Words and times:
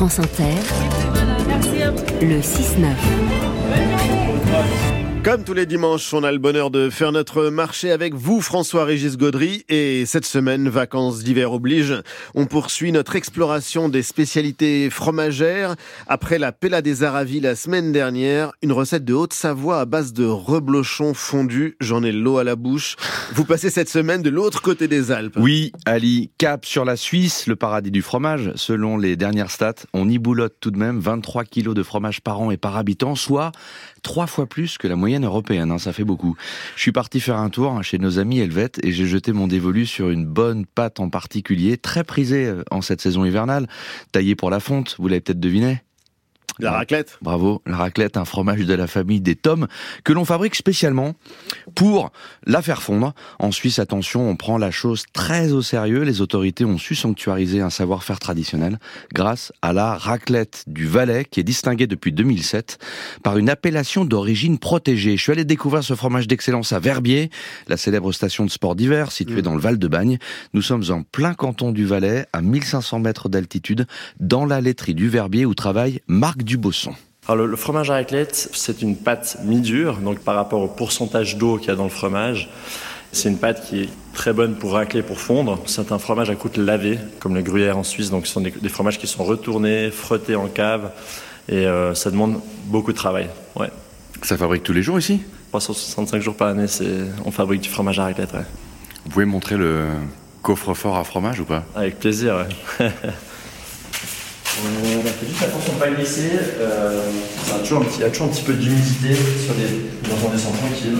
France 0.00 0.18
Inter, 0.18 0.56
le 2.22 2.40
6-9. 2.40 4.99
Comme 5.22 5.44
tous 5.44 5.52
les 5.52 5.66
dimanches, 5.66 6.14
on 6.14 6.24
a 6.24 6.32
le 6.32 6.38
bonheur 6.38 6.70
de 6.70 6.88
faire 6.88 7.12
notre 7.12 7.50
marché 7.50 7.90
avec 7.90 8.14
vous, 8.14 8.40
François-Régis 8.40 9.18
Gaudry. 9.18 9.64
Et 9.68 10.06
cette 10.06 10.24
semaine, 10.24 10.70
vacances 10.70 11.22
d'hiver 11.22 11.52
oblige, 11.52 11.94
on 12.34 12.46
poursuit 12.46 12.90
notre 12.90 13.16
exploration 13.16 13.90
des 13.90 14.02
spécialités 14.02 14.88
fromagères. 14.88 15.76
Après 16.06 16.38
la 16.38 16.52
Pella 16.52 16.80
des 16.80 17.02
Aravis 17.02 17.40
la 17.40 17.54
semaine 17.54 17.92
dernière, 17.92 18.52
une 18.62 18.72
recette 18.72 19.04
de 19.04 19.12
Haute-Savoie 19.12 19.80
à 19.80 19.84
base 19.84 20.14
de 20.14 20.24
reblochon 20.24 21.12
fondu. 21.12 21.76
J'en 21.80 22.02
ai 22.02 22.12
l'eau 22.12 22.38
à 22.38 22.44
la 22.44 22.56
bouche. 22.56 22.96
Vous 23.34 23.44
passez 23.44 23.68
cette 23.68 23.90
semaine 23.90 24.22
de 24.22 24.30
l'autre 24.30 24.62
côté 24.62 24.88
des 24.88 25.12
Alpes. 25.12 25.36
Oui, 25.38 25.70
Ali, 25.84 26.30
cap 26.38 26.64
sur 26.64 26.86
la 26.86 26.96
Suisse, 26.96 27.46
le 27.46 27.56
paradis 27.56 27.90
du 27.90 28.00
fromage. 28.00 28.52
Selon 28.54 28.96
les 28.96 29.16
dernières 29.16 29.50
stats, 29.50 29.74
on 29.92 30.08
y 30.08 30.16
boulotte 30.16 30.54
tout 30.60 30.70
de 30.70 30.78
même 30.78 30.98
23 30.98 31.44
kilos 31.44 31.74
de 31.74 31.82
fromage 31.82 32.22
par 32.22 32.40
an 32.40 32.50
et 32.50 32.56
par 32.56 32.78
habitant, 32.78 33.14
soit 33.16 33.52
trois 34.02 34.26
fois 34.26 34.46
plus 34.46 34.78
que 34.78 34.88
la 34.88 34.96
moyenne 34.96 35.09
européenne, 35.18 35.70
hein, 35.70 35.78
ça 35.78 35.92
fait 35.92 36.04
beaucoup. 36.04 36.36
Je 36.76 36.82
suis 36.82 36.92
parti 36.92 37.20
faire 37.20 37.36
un 37.36 37.50
tour 37.50 37.72
hein, 37.72 37.82
chez 37.82 37.98
nos 37.98 38.18
amis 38.18 38.40
helvètes 38.40 38.78
et 38.84 38.92
j'ai 38.92 39.06
jeté 39.06 39.32
mon 39.32 39.46
dévolu 39.46 39.86
sur 39.86 40.10
une 40.10 40.24
bonne 40.24 40.66
pâte 40.66 41.00
en 41.00 41.08
particulier, 41.08 41.76
très 41.76 42.04
prisée 42.04 42.46
euh, 42.46 42.62
en 42.70 42.82
cette 42.82 43.00
saison 43.00 43.24
hivernale, 43.24 43.66
taillée 44.12 44.36
pour 44.36 44.50
la 44.50 44.60
fonte, 44.60 44.96
vous 44.98 45.08
l'avez 45.08 45.20
peut-être 45.20 45.40
deviné 45.40 45.82
la 46.60 46.72
raclette. 46.72 47.18
Bravo, 47.22 47.62
la 47.66 47.76
raclette, 47.76 48.16
un 48.16 48.24
fromage 48.24 48.66
de 48.66 48.74
la 48.74 48.86
famille 48.86 49.20
des 49.20 49.36
tomes 49.36 49.66
que 50.04 50.12
l'on 50.12 50.24
fabrique 50.24 50.54
spécialement 50.54 51.14
pour 51.74 52.12
la 52.46 52.62
faire 52.62 52.82
fondre. 52.82 53.14
En 53.38 53.52
Suisse, 53.52 53.78
attention, 53.78 54.28
on 54.28 54.36
prend 54.36 54.58
la 54.58 54.70
chose 54.70 55.04
très 55.12 55.52
au 55.52 55.62
sérieux. 55.62 56.02
Les 56.02 56.20
autorités 56.20 56.64
ont 56.64 56.78
su 56.78 56.94
sanctuariser 56.94 57.60
un 57.60 57.70
savoir-faire 57.70 58.18
traditionnel 58.18 58.78
grâce 59.12 59.52
à 59.62 59.72
la 59.72 59.96
raclette 59.96 60.64
du 60.66 60.86
Valais 60.86 61.24
qui 61.24 61.40
est 61.40 61.44
distinguée 61.44 61.86
depuis 61.86 62.12
2007 62.12 62.78
par 63.22 63.38
une 63.38 63.48
appellation 63.48 64.04
d'origine 64.04 64.58
protégée. 64.58 65.16
Je 65.16 65.22
suis 65.22 65.32
allé 65.32 65.44
découvrir 65.44 65.82
ce 65.84 65.94
fromage 65.94 66.26
d'excellence 66.26 66.72
à 66.72 66.78
Verbier, 66.78 67.30
la 67.68 67.76
célèbre 67.76 68.12
station 68.12 68.44
de 68.44 68.50
sport 68.50 68.74
d'hiver 68.74 69.12
située 69.12 69.40
mmh. 69.40 69.42
dans 69.42 69.54
le 69.54 69.60
Val-de-Bagne. 69.60 70.18
Nous 70.54 70.62
sommes 70.62 70.84
en 70.90 71.02
plein 71.02 71.34
canton 71.34 71.72
du 71.72 71.84
Valais, 71.84 72.26
à 72.32 72.42
1500 72.42 73.00
mètres 73.00 73.28
d'altitude, 73.28 73.86
dans 74.18 74.44
la 74.44 74.60
laiterie 74.60 74.94
du 74.94 75.08
Verbier 75.08 75.46
où 75.46 75.54
travaille 75.54 76.00
Marc 76.06 76.42
Dubosson. 76.50 76.94
Alors 77.28 77.46
le, 77.46 77.56
fromage 77.56 77.90
à 77.90 77.94
raclette, 77.94 78.50
c'est 78.52 78.82
une 78.82 78.96
pâte 78.96 79.38
mi-dure, 79.44 79.98
donc 79.98 80.18
par 80.18 80.34
rapport 80.34 80.60
au 80.62 80.66
pourcentage 80.66 81.36
d'eau 81.36 81.58
qu'il 81.58 81.68
y 81.68 81.70
a 81.70 81.76
dans 81.76 81.84
le 81.84 81.90
fromage. 81.90 82.50
C'est 83.12 83.28
une 83.28 83.38
pâte 83.38 83.68
qui 83.68 83.82
est 83.82 83.88
très 84.14 84.32
bonne 84.32 84.56
pour 84.56 84.72
racler, 84.72 85.02
pour 85.02 85.20
fondre. 85.20 85.60
C'est 85.66 85.92
un 85.92 85.98
fromage 86.00 86.28
à 86.28 86.34
croûte 86.34 86.56
lavée, 86.56 86.98
comme 87.20 87.36
le 87.36 87.42
gruyère 87.42 87.78
en 87.78 87.84
Suisse. 87.84 88.10
Donc 88.10 88.26
ce 88.26 88.32
sont 88.32 88.40
des, 88.40 88.68
fromages 88.68 88.98
qui 88.98 89.06
sont 89.06 89.22
retournés, 89.22 89.92
frottés 89.92 90.34
en 90.34 90.48
cave. 90.48 90.90
Et 91.48 91.66
euh, 91.66 91.94
ça 91.94 92.10
demande 92.10 92.40
beaucoup 92.66 92.90
de 92.90 92.96
travail. 92.96 93.28
Ouais. 93.54 93.70
Ça 94.22 94.36
fabrique 94.36 94.64
tous 94.64 94.72
les 94.72 94.82
jours 94.82 94.98
ici? 94.98 95.22
365 95.50 96.20
jours 96.20 96.34
par 96.34 96.48
année, 96.48 96.66
on 97.24 97.30
fabrique 97.30 97.60
du 97.60 97.68
fromage 97.68 98.00
à 98.00 98.04
raclette. 98.04 98.32
Vous 99.04 99.10
pouvez 99.10 99.24
montrer 99.24 99.56
le 99.56 99.86
coffre-fort 100.42 100.96
à 100.96 101.04
fromage 101.04 101.38
ou 101.38 101.44
pas? 101.44 101.64
Avec 101.76 102.00
plaisir. 102.00 102.44
Ouais. 102.80 102.90
On 104.62 105.02
fait 105.02 105.26
juste 105.26 105.42
attention 105.42 105.72
à 105.72 105.74
ne 105.74 105.80
pas 105.80 105.96
glisser. 105.96 106.30
Euh, 106.60 107.02
il, 107.48 108.00
y 108.00 108.04
a 108.04 108.10
toujours 108.10 108.26
un 108.26 108.30
petit 108.30 108.42
peu 108.42 108.52
d'humidité 108.54 109.14
sur 109.14 109.54
des, 109.54 110.08
dans 110.08 110.28
un 110.28 110.34
descend 110.34 110.56
tranquille. 110.58 110.98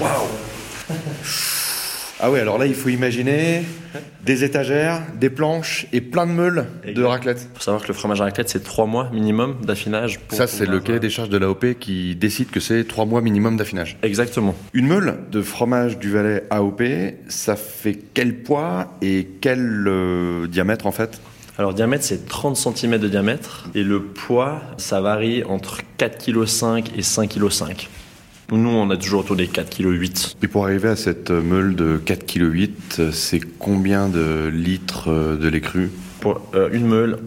Waouh 0.00 0.28
Ah 2.24 2.30
oui, 2.30 2.38
alors 2.38 2.56
là, 2.56 2.66
il 2.66 2.74
faut 2.74 2.88
imaginer 2.88 3.64
des 4.24 4.44
étagères, 4.44 5.02
des 5.18 5.28
planches 5.28 5.88
et 5.92 6.00
plein 6.00 6.24
de 6.24 6.30
meules 6.30 6.66
de 6.86 7.02
raclette. 7.02 7.48
Il 7.52 7.58
faut 7.58 7.64
savoir 7.64 7.82
que 7.82 7.88
le 7.88 7.94
fromage 7.94 8.20
à 8.20 8.24
raclette, 8.24 8.48
c'est 8.48 8.62
3 8.62 8.86
mois 8.86 9.10
minimum 9.12 9.56
d'affinage. 9.64 10.20
Ça, 10.30 10.46
c'est 10.46 10.66
le 10.66 10.78
cahier 10.78 11.00
des 11.00 11.10
charges 11.10 11.30
de 11.30 11.36
l'AOP 11.36 11.74
qui 11.80 12.14
décide 12.14 12.50
que 12.50 12.60
c'est 12.60 12.84
3 12.84 13.06
mois 13.06 13.22
minimum 13.22 13.56
d'affinage. 13.56 13.98
Exactement. 14.04 14.54
Une 14.72 14.86
meule 14.86 15.18
de 15.32 15.42
fromage 15.42 15.98
du 15.98 16.12
Valais 16.12 16.44
AOP, 16.50 16.82
ça 17.26 17.56
fait 17.56 17.98
quel 18.14 18.44
poids 18.44 18.92
et 19.02 19.26
quel 19.40 19.88
euh, 19.88 20.46
diamètre 20.46 20.86
en 20.86 20.92
fait? 20.92 21.20
Alors, 21.58 21.74
diamètre, 21.74 22.04
c'est 22.04 22.28
30 22.28 22.56
cm 22.56 22.98
de 22.98 23.08
diamètre. 23.08 23.68
Et 23.74 23.82
le 23.82 24.00
poids, 24.00 24.62
ça 24.76 25.00
varie 25.00 25.42
entre 25.42 25.80
4,5 25.98 26.84
kg 26.84 26.90
et 26.96 27.02
5,5 27.02 27.28
kg. 27.74 27.88
Nous, 28.52 28.68
on 28.68 28.90
a 28.90 28.98
toujours 28.98 29.20
autour 29.20 29.34
des 29.34 29.46
4,8 29.46 29.70
kg. 29.70 30.36
Et 30.42 30.46
pour 30.46 30.64
arriver 30.64 30.90
à 30.90 30.96
cette 30.96 31.30
meule 31.30 31.74
de 31.74 31.98
4,8 32.04 32.68
kg, 32.68 33.10
c'est 33.10 33.40
combien 33.58 34.10
de 34.10 34.50
litres 34.52 35.08
de 35.10 35.48
lait 35.48 35.62
cru 35.62 35.90
Pour 36.20 36.42
euh, 36.54 36.68
une 36.70 36.86
meule, 36.86 37.18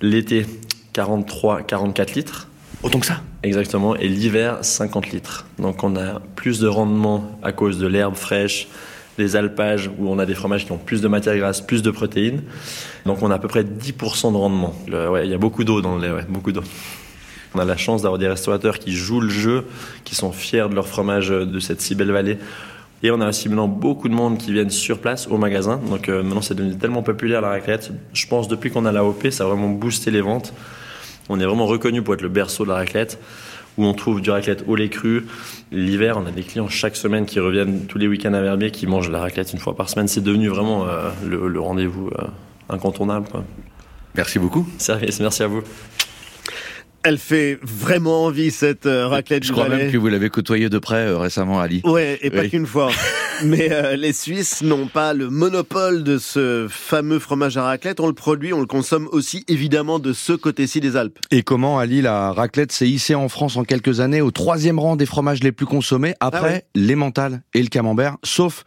l'été, 0.00 0.44
43-44 0.92 2.16
litres. 2.16 2.48
Autant 2.82 2.98
que 2.98 3.06
ça? 3.06 3.20
Exactement. 3.44 3.94
Et 3.94 4.08
l'hiver, 4.08 4.58
50 4.62 5.12
litres. 5.12 5.46
Donc 5.60 5.84
on 5.84 5.94
a 5.94 6.20
plus 6.34 6.58
de 6.58 6.66
rendement 6.66 7.38
à 7.44 7.52
cause 7.52 7.78
de 7.78 7.86
l'herbe 7.86 8.16
fraîche, 8.16 8.66
les 9.18 9.36
alpages, 9.36 9.88
où 9.98 10.08
on 10.08 10.18
a 10.18 10.26
des 10.26 10.34
fromages 10.34 10.66
qui 10.66 10.72
ont 10.72 10.78
plus 10.78 11.00
de 11.00 11.06
matière 11.06 11.36
grasse, 11.36 11.60
plus 11.60 11.82
de 11.82 11.92
protéines. 11.92 12.42
Donc 13.06 13.22
on 13.22 13.30
a 13.30 13.36
à 13.36 13.38
peu 13.38 13.46
près 13.46 13.62
10% 13.62 14.32
de 14.32 14.36
rendement. 14.36 14.74
Il 14.88 15.30
y 15.30 15.34
a 15.34 15.38
beaucoup 15.38 15.62
d'eau 15.62 15.80
dans 15.80 15.96
le 15.96 16.02
lait, 16.02 16.24
beaucoup 16.28 16.50
d'eau. 16.50 16.62
On 17.54 17.58
a 17.58 17.64
la 17.64 17.76
chance 17.76 18.02
d'avoir 18.02 18.18
des 18.18 18.28
restaurateurs 18.28 18.78
qui 18.78 18.92
jouent 18.92 19.20
le 19.20 19.28
jeu, 19.28 19.64
qui 20.04 20.14
sont 20.14 20.32
fiers 20.32 20.68
de 20.68 20.74
leur 20.74 20.88
fromage 20.88 21.28
de 21.28 21.60
cette 21.60 21.80
si 21.80 21.94
belle 21.94 22.10
vallée. 22.10 22.38
Et 23.02 23.10
on 23.10 23.20
a 23.20 23.28
aussi 23.28 23.48
maintenant 23.48 23.68
beaucoup 23.68 24.08
de 24.08 24.14
monde 24.14 24.38
qui 24.38 24.52
viennent 24.52 24.70
sur 24.70 24.98
place 24.98 25.26
au 25.26 25.36
magasin. 25.36 25.80
Donc 25.88 26.08
euh, 26.08 26.22
maintenant, 26.22 26.40
c'est 26.40 26.54
devenu 26.54 26.76
tellement 26.76 27.02
populaire 27.02 27.40
la 27.40 27.48
raclette. 27.48 27.90
Je 28.12 28.26
pense 28.26 28.46
depuis 28.46 28.70
qu'on 28.70 28.84
a 28.86 28.92
la 28.92 29.04
OP, 29.04 29.26
ça 29.30 29.44
a 29.44 29.46
vraiment 29.48 29.68
boosté 29.68 30.10
les 30.10 30.20
ventes. 30.20 30.52
On 31.28 31.40
est 31.40 31.44
vraiment 31.44 31.66
reconnu 31.66 32.02
pour 32.02 32.14
être 32.14 32.22
le 32.22 32.28
berceau 32.28 32.64
de 32.64 32.68
la 32.68 32.76
raclette, 32.76 33.18
où 33.76 33.84
on 33.84 33.94
trouve 33.94 34.20
du 34.20 34.30
raclette 34.30 34.64
au 34.68 34.76
lait 34.76 34.88
cru. 34.88 35.26
L'hiver, 35.72 36.16
on 36.16 36.26
a 36.26 36.30
des 36.30 36.42
clients 36.42 36.68
chaque 36.68 36.94
semaine 36.94 37.26
qui 37.26 37.40
reviennent 37.40 37.86
tous 37.86 37.98
les 37.98 38.06
week-ends 38.06 38.34
à 38.34 38.40
Verbier, 38.40 38.70
qui 38.70 38.86
mangent 38.86 39.10
la 39.10 39.20
raclette 39.20 39.52
une 39.52 39.58
fois 39.58 39.74
par 39.74 39.88
semaine. 39.88 40.06
C'est 40.06 40.22
devenu 40.22 40.48
vraiment 40.48 40.86
euh, 40.86 41.10
le, 41.26 41.60
rendez-vous 41.60 42.08
euh, 42.08 42.26
incontournable. 42.68 43.26
Merci 44.14 44.38
beaucoup. 44.38 44.68
Service, 44.78 45.18
merci 45.18 45.42
à 45.42 45.48
vous. 45.48 45.62
Elle 47.04 47.18
fait 47.18 47.58
vraiment 47.62 48.24
envie 48.26 48.52
cette 48.52 48.86
euh, 48.86 49.08
raclette. 49.08 49.44
Je 49.44 49.52
crois 49.52 49.68
même 49.68 49.90
que 49.90 49.96
vous 49.96 50.08
l'avez 50.08 50.30
côtoyée 50.30 50.68
de 50.68 50.78
près 50.78 51.06
euh, 51.06 51.18
récemment, 51.18 51.60
Ali. 51.60 51.80
Ouais, 51.84 52.18
et 52.22 52.30
pas 52.30 52.46
qu'une 52.48 52.66
fois. 52.66 52.90
Mais 53.44 53.72
euh, 53.72 53.96
les 53.96 54.12
Suisses 54.12 54.62
n'ont 54.62 54.86
pas 54.86 55.14
le 55.14 55.28
monopole 55.28 56.04
de 56.04 56.18
ce 56.18 56.66
fameux 56.68 57.18
fromage 57.18 57.56
à 57.56 57.64
raclette. 57.64 57.98
On 57.98 58.06
le 58.06 58.12
produit, 58.12 58.52
on 58.52 58.60
le 58.60 58.66
consomme 58.66 59.08
aussi 59.10 59.44
évidemment 59.48 59.98
de 59.98 60.12
ce 60.12 60.32
côté-ci 60.32 60.80
des 60.80 60.96
Alpes. 60.96 61.18
Et 61.32 61.42
comment, 61.42 61.78
Ali, 61.78 62.02
la 62.02 62.32
raclette 62.32 62.70
s'est 62.70 62.88
hissée 62.88 63.16
en 63.16 63.28
France 63.28 63.56
en 63.56 63.64
quelques 63.64 64.00
années 64.00 64.20
au 64.20 64.30
troisième 64.30 64.78
rang 64.78 64.94
des 64.94 65.06
fromages 65.06 65.42
les 65.42 65.50
plus 65.50 65.66
consommés 65.66 66.14
après 66.20 66.64
ah 66.64 66.68
les 66.76 66.94
mentales 66.94 67.42
et 67.54 67.62
le 67.62 67.68
camembert. 67.68 68.16
Sauf 68.22 68.64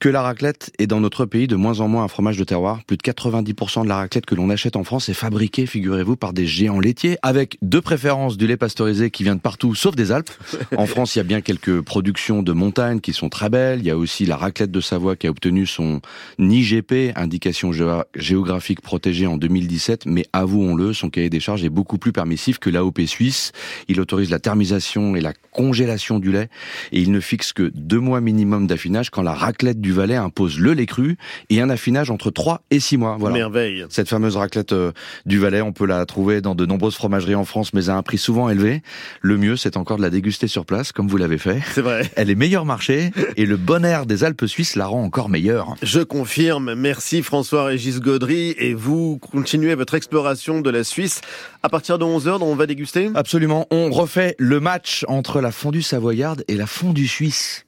que 0.00 0.08
la 0.08 0.22
raclette 0.22 0.72
est 0.78 0.88
dans 0.88 1.00
notre 1.00 1.24
pays 1.24 1.46
de 1.46 1.56
moins 1.56 1.78
en 1.80 1.86
moins 1.86 2.04
un 2.04 2.08
fromage 2.08 2.36
de 2.36 2.44
terroir. 2.44 2.80
Plus 2.84 2.96
de 2.96 3.02
90% 3.02 3.84
de 3.84 3.88
la 3.88 3.96
raclette 3.96 4.26
que 4.26 4.34
l'on 4.34 4.50
achète 4.50 4.74
en 4.74 4.82
France 4.82 5.08
est 5.08 5.14
fabriquée, 5.14 5.66
figurez-vous, 5.66 6.16
par 6.16 6.32
des 6.32 6.46
géants 6.46 6.80
laitiers 6.80 7.16
avec 7.22 7.58
de 7.76 7.80
préférence 7.80 8.38
du 8.38 8.46
lait 8.46 8.56
pasteurisé 8.56 9.10
qui 9.10 9.22
vient 9.22 9.34
de 9.34 9.40
partout, 9.40 9.74
sauf 9.74 9.94
des 9.94 10.10
Alpes. 10.10 10.30
En 10.78 10.86
France, 10.86 11.14
il 11.14 11.18
y 11.18 11.20
a 11.20 11.24
bien 11.24 11.42
quelques 11.42 11.82
productions 11.82 12.42
de 12.42 12.52
montagne 12.52 13.00
qui 13.00 13.12
sont 13.12 13.28
très 13.28 13.50
belles. 13.50 13.80
Il 13.80 13.86
y 13.86 13.90
a 13.90 13.98
aussi 13.98 14.24
la 14.24 14.36
raclette 14.36 14.70
de 14.70 14.80
Savoie 14.80 15.14
qui 15.14 15.26
a 15.26 15.30
obtenu 15.30 15.66
son 15.66 16.00
IGP, 16.38 17.12
indication 17.16 17.72
géographique 18.14 18.80
protégée 18.80 19.26
en 19.26 19.36
2017. 19.36 20.06
Mais 20.06 20.24
avouons-le, 20.32 20.94
son 20.94 21.10
cahier 21.10 21.28
des 21.28 21.38
charges 21.38 21.64
est 21.64 21.68
beaucoup 21.68 21.98
plus 21.98 22.12
permissif 22.12 22.58
que 22.58 22.70
l'AOP 22.70 23.00
suisse. 23.06 23.52
Il 23.88 24.00
autorise 24.00 24.30
la 24.30 24.38
thermisation 24.38 25.14
et 25.14 25.20
la 25.20 25.34
congélation 25.52 26.18
du 26.18 26.32
lait 26.32 26.48
et 26.92 27.00
il 27.00 27.12
ne 27.12 27.20
fixe 27.20 27.52
que 27.52 27.70
deux 27.74 28.00
mois 28.00 28.22
minimum 28.22 28.66
d'affinage 28.66 29.10
quand 29.10 29.22
la 29.22 29.34
raclette 29.34 29.82
du 29.82 29.92
Valais 29.92 30.16
impose 30.16 30.58
le 30.58 30.72
lait 30.72 30.86
cru 30.86 31.18
et 31.50 31.60
un 31.60 31.68
affinage 31.68 32.10
entre 32.10 32.30
3 32.30 32.62
et 32.70 32.80
6 32.80 32.96
mois. 32.96 33.16
Voilà. 33.18 33.36
Merveille. 33.36 33.84
Cette 33.90 34.08
fameuse 34.08 34.36
raclette 34.36 34.72
euh, 34.72 34.92
du 35.26 35.38
Valais, 35.38 35.60
on 35.60 35.72
peut 35.72 35.86
la 35.86 36.06
trouver 36.06 36.40
dans 36.40 36.54
de 36.54 36.64
nombreuses 36.64 36.94
fromageries 36.94 37.34
en 37.34 37.44
France 37.66 37.72
mais 37.72 37.88
à 37.88 37.96
un 37.96 38.02
prix 38.02 38.18
souvent 38.18 38.48
élevé. 38.48 38.82
Le 39.20 39.36
mieux, 39.36 39.56
c'est 39.56 39.76
encore 39.76 39.96
de 39.96 40.02
la 40.02 40.10
déguster 40.10 40.46
sur 40.46 40.64
place, 40.64 40.92
comme 40.92 41.08
vous 41.08 41.16
l'avez 41.16 41.38
fait. 41.38 41.60
C'est 41.74 41.80
vrai. 41.80 42.10
Elle 42.16 42.30
est 42.30 42.34
meilleure 42.34 42.64
marché, 42.64 43.10
et 43.36 43.46
le 43.46 43.56
bon 43.56 43.84
air 43.84 44.06
des 44.06 44.24
Alpes 44.24 44.46
suisses 44.46 44.76
la 44.76 44.86
rend 44.86 45.02
encore 45.02 45.28
meilleure. 45.28 45.74
Je 45.82 46.00
confirme. 46.00 46.74
Merci 46.74 47.22
François-Régis 47.22 48.00
Gaudry, 48.00 48.54
et 48.58 48.74
vous 48.74 49.18
continuez 49.18 49.74
votre 49.74 49.94
exploration 49.94 50.60
de 50.60 50.70
la 50.70 50.84
Suisse. 50.84 51.20
À 51.62 51.68
partir 51.68 51.98
de 51.98 52.04
11h, 52.04 52.38
on 52.40 52.54
va 52.54 52.66
déguster? 52.66 53.10
Absolument. 53.14 53.66
On 53.70 53.90
refait 53.90 54.36
le 54.38 54.60
match 54.60 55.04
entre 55.08 55.40
la 55.40 55.50
fondue 55.50 55.82
savoyarde 55.82 56.44
et 56.48 56.54
la 56.54 56.66
fondue 56.66 57.08
suisse. 57.08 57.65